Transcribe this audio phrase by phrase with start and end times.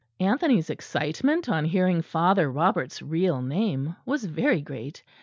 [0.19, 5.03] Anthony's excitement on hearing Father Robert's real name was very great.